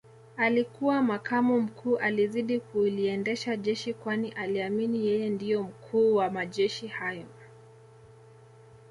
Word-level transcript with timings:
Alikuwa 0.37 1.01
makamu 1.01 1.61
mkuu 1.61 1.97
alizidi 1.97 2.59
kuliendesha 2.59 3.57
jeshi 3.57 3.93
kwani 3.93 4.31
aliamini 4.31 5.07
yeye 5.07 5.29
ndio 5.29 5.63
mkuu 5.63 6.15
wa 6.15 6.29
majeshi 6.29 6.87
hayo 6.87 7.25